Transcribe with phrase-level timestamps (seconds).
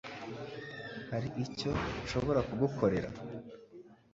[1.11, 1.71] Hari icyo
[2.03, 3.09] nshobora kugukorera?